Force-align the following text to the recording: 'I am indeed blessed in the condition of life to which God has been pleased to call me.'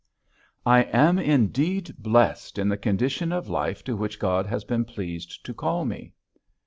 'I 0.65 0.81
am 0.85 1.19
indeed 1.19 1.93
blessed 1.99 2.57
in 2.57 2.67
the 2.69 2.75
condition 2.75 3.31
of 3.31 3.47
life 3.47 3.83
to 3.83 3.95
which 3.95 4.17
God 4.17 4.47
has 4.47 4.63
been 4.63 4.83
pleased 4.83 5.45
to 5.45 5.53
call 5.53 5.85
me.' 5.85 6.15